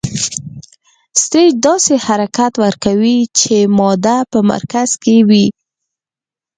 [1.21, 5.45] سټیج داسې حرکت ورکوو چې ماده په مرکز کې وي.